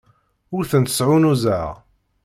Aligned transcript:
Ur 0.55 0.63
tent-sɛunnuẓeɣ. 0.71 1.69